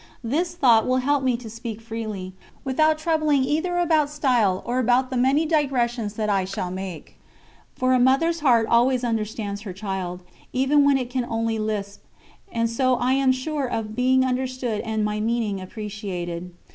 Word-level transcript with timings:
This 0.23 0.55
thought 0.55 0.87
will 0.87 0.97
help 0.97 1.21
me 1.23 1.37
to 1.37 1.47
speak 1.47 1.79
freely, 1.79 2.33
without 2.65 2.97
troubling 2.97 3.43
either 3.43 3.77
about 3.77 4.09
style 4.09 4.63
or 4.65 4.79
about 4.79 5.11
the 5.11 5.15
many 5.15 5.45
digressions 5.45 6.15
that 6.15 6.27
I 6.27 6.43
shall 6.43 6.71
make; 6.71 7.19
for 7.75 7.93
a 7.93 7.99
Mother's 7.99 8.39
heart 8.39 8.65
always 8.67 9.03
understands 9.03 9.61
her 9.61 9.73
child, 9.73 10.23
even 10.53 10.83
when 10.85 10.97
it 10.97 11.11
can 11.11 11.27
only 11.29 11.59
lisp, 11.59 12.01
and 12.51 12.67
so 12.67 12.95
I 12.95 13.13
am 13.13 13.31
sure 13.31 13.67
of 13.69 13.95
being 13.95 14.25
understood 14.25 14.81
and 14.81 15.05
my 15.05 15.19
meaning 15.19 15.61
appreciated. 15.61 16.51